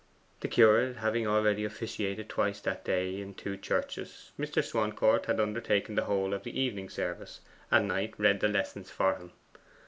The 0.39 0.47
curate 0.47 0.97
having 0.97 1.27
already 1.27 1.63
officiated 1.63 2.27
twice 2.27 2.59
that 2.61 2.83
day 2.83 3.21
in 3.21 3.33
the 3.33 3.35
two 3.35 3.55
churches, 3.55 4.31
Mr. 4.39 4.63
Swancourt 4.63 5.27
had 5.27 5.39
undertaken 5.39 5.93
the 5.93 6.05
whole 6.05 6.33
of 6.33 6.41
the 6.41 6.59
evening 6.59 6.89
service, 6.89 7.39
and 7.69 7.87
Knight 7.87 8.15
read 8.17 8.39
the 8.39 8.47
lessons 8.47 8.89
for 8.89 9.15
him. 9.17 9.31